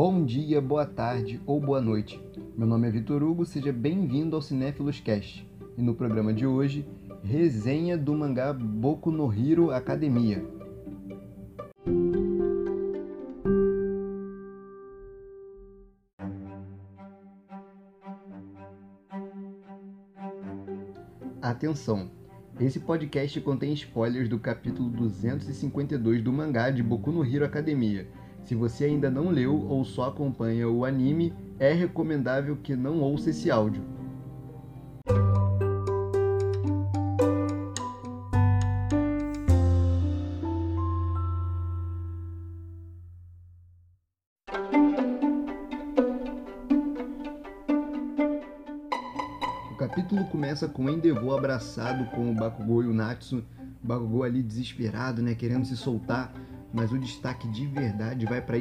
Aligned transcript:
Bom 0.00 0.24
dia, 0.24 0.60
boa 0.60 0.86
tarde 0.86 1.42
ou 1.44 1.60
boa 1.60 1.80
noite. 1.80 2.22
Meu 2.56 2.68
nome 2.68 2.86
é 2.86 2.90
Vitor 2.92 3.20
Hugo, 3.20 3.44
seja 3.44 3.72
bem-vindo 3.72 4.36
ao 4.36 4.40
Cinéfilos 4.40 5.00
Cast. 5.00 5.44
E 5.76 5.82
no 5.82 5.92
programa 5.92 6.32
de 6.32 6.46
hoje, 6.46 6.86
resenha 7.24 7.98
do 7.98 8.14
mangá 8.14 8.52
Boku 8.52 9.10
no 9.10 9.28
Hero 9.32 9.72
Academia. 9.72 10.40
Atenção! 21.42 22.08
Esse 22.60 22.78
podcast 22.78 23.40
contém 23.40 23.72
spoilers 23.72 24.28
do 24.28 24.38
capítulo 24.38 24.90
252 24.90 26.22
do 26.22 26.32
mangá 26.32 26.70
de 26.70 26.84
Boku 26.84 27.10
no 27.10 27.24
Hero 27.24 27.44
Academia. 27.44 28.06
Se 28.48 28.54
você 28.54 28.86
ainda 28.86 29.10
não 29.10 29.28
leu 29.28 29.66
ou 29.68 29.84
só 29.84 30.08
acompanha 30.08 30.66
o 30.66 30.86
anime, 30.86 31.34
é 31.58 31.74
recomendável 31.74 32.56
que 32.56 32.74
não 32.74 33.00
ouça 33.00 33.28
esse 33.28 33.50
áudio. 33.50 33.82
O 49.70 49.76
capítulo 49.76 50.24
começa 50.30 50.66
com 50.66 50.88
Endeavor 50.88 51.36
abraçado 51.36 52.06
com 52.12 52.30
o 52.30 52.34
Bakugou 52.34 52.82
e 52.82 52.86
o 52.86 52.94
Natsu. 52.94 53.44
Bakugou 53.82 54.22
ali 54.22 54.42
desesperado, 54.42 55.20
né, 55.20 55.34
querendo 55.34 55.66
se 55.66 55.76
soltar, 55.76 56.32
mas 56.72 56.92
o 56.92 56.98
destaque 56.98 57.48
de 57.48 57.66
verdade 57.66 58.26
vai 58.26 58.40
para 58.40 58.56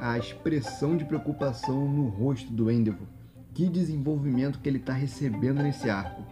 a 0.00 0.18
expressão 0.18 0.96
de 0.96 1.04
preocupação 1.04 1.88
no 1.88 2.08
rosto 2.08 2.52
do 2.52 2.70
Endeavor. 2.70 3.06
Que 3.52 3.68
desenvolvimento 3.68 4.58
que 4.60 4.68
ele 4.68 4.78
está 4.78 4.92
recebendo 4.92 5.62
nesse 5.62 5.90
arco. 5.90 6.22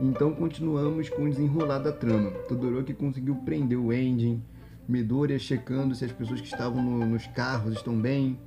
Então 0.00 0.32
continuamos 0.32 1.08
com 1.08 1.24
o 1.24 1.30
desenrolar 1.30 1.78
da 1.78 1.92
trama. 1.92 2.30
Todoroki 2.48 2.94
conseguiu 2.94 3.36
prender 3.36 3.78
o 3.78 3.92
Engine, 3.92 4.42
Midoriya 4.88 5.38
checando 5.38 5.94
se 5.94 6.04
as 6.04 6.12
pessoas 6.12 6.40
que 6.40 6.46
estavam 6.46 6.82
no, 6.82 7.04
nos 7.04 7.26
carros 7.26 7.74
estão 7.74 7.98
bem, 7.98 8.38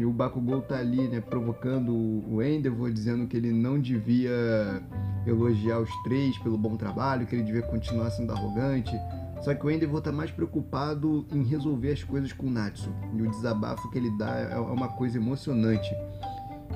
e 0.00 0.04
o 0.06 0.10
Bakugou 0.10 0.62
tá 0.62 0.78
ali, 0.78 1.08
né, 1.08 1.20
provocando 1.20 1.92
o 2.26 2.42
Endeavor, 2.42 2.90
dizendo 2.90 3.26
que 3.26 3.36
ele 3.36 3.52
não 3.52 3.78
devia 3.78 4.82
elogiar 5.26 5.78
os 5.78 5.90
três 6.04 6.38
pelo 6.38 6.56
bom 6.56 6.74
trabalho, 6.74 7.26
que 7.26 7.34
ele 7.36 7.42
devia 7.42 7.60
continuar 7.60 8.10
sendo 8.10 8.32
arrogante. 8.32 8.98
Só 9.42 9.54
que 9.54 9.66
o 9.66 9.70
Endeavor 9.70 10.00
tá 10.00 10.10
mais 10.10 10.30
preocupado 10.30 11.26
em 11.30 11.42
resolver 11.42 11.92
as 11.92 12.02
coisas 12.02 12.32
com 12.32 12.46
o 12.46 12.50
Natsu. 12.50 12.90
E 13.14 13.20
o 13.20 13.30
desabafo 13.30 13.90
que 13.90 13.98
ele 13.98 14.10
dá 14.16 14.38
é 14.38 14.58
uma 14.58 14.88
coisa 14.88 15.18
emocionante. 15.18 15.94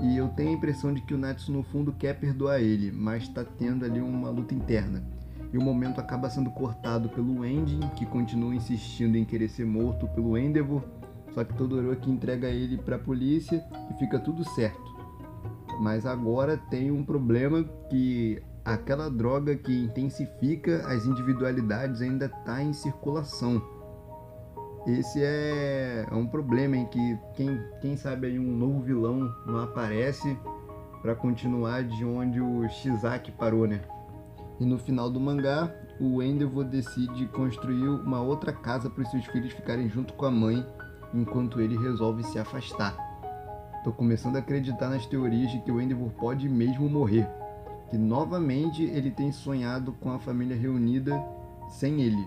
E 0.03 0.19
eu 0.19 0.29
tenho 0.29 0.51
a 0.51 0.53
impressão 0.53 0.93
de 0.93 1.01
que 1.01 1.15
o 1.15 1.19
Natsu 1.19 1.51
no 1.51 1.63
fundo 1.63 1.95
quer 1.95 2.21
perdoar 2.21 2.61
ele, 2.61 2.93
mas 2.93 3.27
tá 3.27 3.43
tendo 3.43 3.87
ali 3.87 4.03
uma 4.03 4.29
luta 4.29 4.55
interna. 4.55 5.03
E 5.51 5.57
o 5.57 5.63
momento 5.63 5.99
acaba 5.99 6.29
sendo 6.29 6.51
cortado 6.51 7.09
pelo 7.09 7.43
Ending, 7.43 7.89
que 7.97 8.05
continua 8.05 8.55
insistindo 8.55 9.17
em 9.17 9.25
querer 9.25 9.49
ser 9.49 9.65
morto 9.65 10.07
pelo 10.09 10.37
Endeavor 10.37 10.83
só 11.35 11.43
que 11.43 11.53
Todoroki 11.55 12.11
entrega 12.11 12.49
ele 12.49 12.79
para 12.79 12.97
a 12.97 12.99
polícia 12.99 13.63
e 13.91 13.99
fica 13.99 14.19
tudo 14.21 14.45
certo. 14.51 14.95
Mas 15.81 16.07
agora 16.07 16.57
tem 16.71 16.93
um 16.93 17.05
problema 17.05 17.65
que 17.91 18.41
aquela 18.65 19.11
droga 19.11 19.57
que 19.57 19.73
intensifica 19.73 20.87
as 20.87 21.05
individualidades 21.05 22.01
ainda 22.01 22.27
está 22.27 22.63
em 22.63 22.73
circulação. 22.73 23.61
Esse 24.87 25.23
é, 25.23 26.07
é 26.09 26.15
um 26.15 26.27
problema 26.27 26.77
em 26.77 26.87
que 26.87 27.19
quem, 27.35 27.61
quem 27.81 27.97
sabe 27.97 28.29
aí 28.29 28.39
um 28.39 28.57
novo 28.57 28.81
vilão 28.81 29.35
não 29.45 29.59
aparece 29.59 30.39
para 31.03 31.17
continuar 31.17 31.83
de 31.83 32.05
onde 32.05 32.41
o 32.41 32.69
Shizaki 32.69 33.33
parou, 33.33 33.67
né? 33.67 33.81
E 34.61 34.65
no 34.65 34.79
final 34.79 35.11
do 35.11 35.19
mangá, 35.19 35.75
o 35.99 36.23
Endeavor 36.23 36.65
decide 36.65 37.27
construir 37.27 37.89
uma 37.89 38.21
outra 38.21 38.53
casa 38.53 38.89
para 38.89 39.03
os 39.03 39.11
seus 39.11 39.27
filhos 39.27 39.53
ficarem 39.53 39.89
junto 39.89 40.13
com 40.15 40.27
a 40.27 40.31
mãe 40.31 40.65
enquanto 41.15 41.61
ele 41.61 41.79
resolve 41.79 42.25
se 42.25 42.39
afastar. 42.39 42.97
Tô 43.85 43.93
começando 43.93 44.37
a 44.37 44.41
acreditar 44.41 44.89
nas 44.89 45.07
teorias 45.07 45.51
de 45.53 45.61
que 45.61 45.71
o 45.71 45.81
Endeavor 45.81 46.11
pode 46.11 46.49
mesmo 46.49 46.89
morrer, 46.89 47.29
que 47.91 47.97
novamente 47.97 48.83
ele 48.83 49.11
tem 49.11 49.31
sonhado 49.31 49.93
com 50.01 50.11
a 50.11 50.19
família 50.19 50.57
reunida 50.57 51.23
sem 51.71 52.03
ele. 52.03 52.27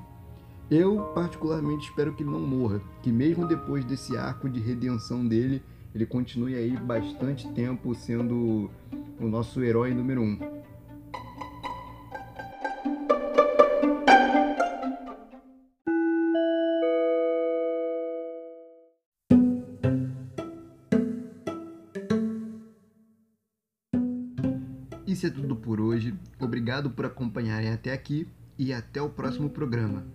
Eu 0.70 1.02
particularmente 1.14 1.90
espero 1.90 2.14
que 2.14 2.24
ele 2.24 2.30
não 2.30 2.40
morra, 2.40 2.82
que 3.02 3.12
mesmo 3.12 3.48
depois 3.48 3.86
desse 3.86 4.18
arco 4.18 4.50
de 4.50 4.60
redenção 4.60 5.28
dele, 5.28 5.64
ele 5.96 6.06
continue 6.06 6.56
aí 6.56 6.76
bastante 6.78 7.48
tempo 7.54 7.96
sendo 7.96 8.70
o 9.20 9.28
nosso 9.28 9.64
herói 9.64 9.94
número 9.94 10.22
um. 10.22 10.57
Isso 25.18 25.26
é 25.26 25.32
tudo 25.32 25.56
por 25.56 25.82
hoje. 25.82 26.14
Obrigado 26.40 26.92
por 26.92 27.04
acompanharem 27.04 27.72
até 27.72 27.92
aqui 27.92 28.28
e 28.56 28.72
até 28.72 29.02
o 29.02 29.10
próximo 29.10 29.50
programa. 29.50 30.06